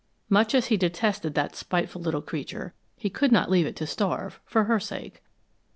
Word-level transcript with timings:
Much 0.29 0.55
as 0.55 0.65
he 0.65 0.77
detested 0.77 1.35
the 1.35 1.49
spiteful 1.49 2.01
little 2.01 2.23
creature, 2.23 2.73
he 2.97 3.07
could 3.07 3.31
not 3.31 3.51
leave 3.51 3.67
it 3.67 3.75
to 3.75 3.85
starve, 3.85 4.39
for 4.47 4.63
her 4.63 4.79
sake. 4.79 5.21